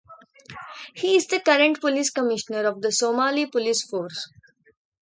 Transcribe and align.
He 0.95 1.15
is 1.15 1.27
the 1.27 1.39
current 1.39 1.79
Police 1.79 2.09
Commissioner 2.09 2.63
of 2.63 2.81
the 2.81 2.91
Somali 2.91 3.45
Police 3.45 3.87
Force. 3.87 4.31